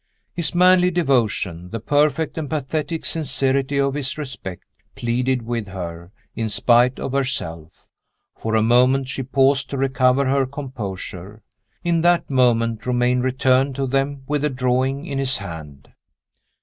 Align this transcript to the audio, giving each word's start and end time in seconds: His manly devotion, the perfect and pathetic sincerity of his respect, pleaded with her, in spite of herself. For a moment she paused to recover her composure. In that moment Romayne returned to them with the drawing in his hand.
His 0.33 0.55
manly 0.55 0.89
devotion, 0.89 1.69
the 1.69 1.79
perfect 1.79 2.35
and 2.35 2.49
pathetic 2.49 3.05
sincerity 3.05 3.79
of 3.79 3.93
his 3.93 4.17
respect, 4.17 4.63
pleaded 4.95 5.43
with 5.43 5.67
her, 5.67 6.11
in 6.35 6.49
spite 6.49 6.97
of 6.99 7.11
herself. 7.11 7.87
For 8.35 8.55
a 8.55 8.63
moment 8.63 9.09
she 9.09 9.21
paused 9.21 9.69
to 9.69 9.77
recover 9.77 10.25
her 10.25 10.47
composure. 10.47 11.43
In 11.83 12.01
that 12.01 12.31
moment 12.31 12.83
Romayne 12.83 13.19
returned 13.21 13.75
to 13.75 13.85
them 13.85 14.23
with 14.27 14.41
the 14.41 14.49
drawing 14.49 15.05
in 15.05 15.19
his 15.19 15.37
hand. 15.37 15.91